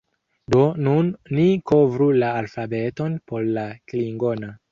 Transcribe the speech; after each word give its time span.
Do, 0.53 0.61
nun 0.87 1.11
ni 1.39 1.45
kovru 1.73 2.07
la 2.25 2.31
alfabeton 2.39 3.21
por 3.33 3.47
la 3.59 3.69
klingona 3.93 4.53